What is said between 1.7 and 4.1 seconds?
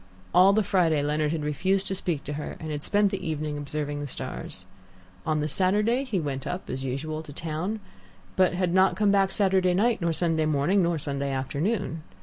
to speak to her, and had spent the evening observing the